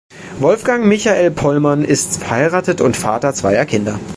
[0.39, 3.99] Wolfgang Michael Pollmann ist verheiratet und Vater zweier Kinder.